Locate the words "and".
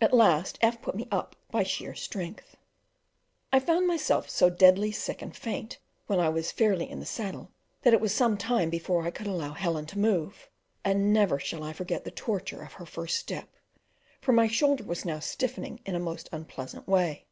5.20-5.36, 10.86-11.12